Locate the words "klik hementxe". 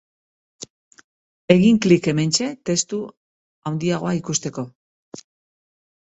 1.85-2.47